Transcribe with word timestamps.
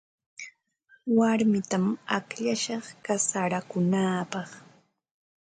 Warmitam 1.17 1.85
akllashaq 2.17 2.85
kasarakunaapaq. 3.05 4.49